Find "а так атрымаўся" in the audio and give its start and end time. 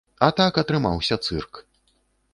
0.27-1.15